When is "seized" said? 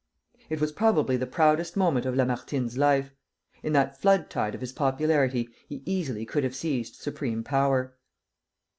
6.55-6.95